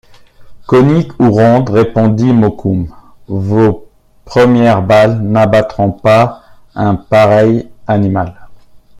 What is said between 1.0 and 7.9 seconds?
ou rondes, répondit Mokoum, vos premières balles n’abattront pas un pareil